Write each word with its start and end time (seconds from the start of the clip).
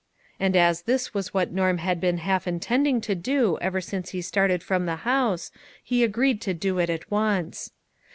And 0.39 0.55
as 0.55 0.81
this 0.89 1.13
was 1.13 1.31
what 1.31 1.51
Norm 1.51 1.77
had 1.77 2.01
been 2.01 2.17
half 2.17 2.47
intending 2.47 3.01
to 3.01 3.13
do 3.13 3.59
ever 3.61 3.79
since 3.79 4.09
he 4.09 4.21
started 4.23 4.63
from 4.63 4.87
the 4.87 4.95
house, 5.05 5.51
he 5.83 6.03
agreed 6.03 6.41
to 6.41 6.55
do 6.55 6.79
it 6.79 6.89
at 6.89 7.11
once. 7.11 7.71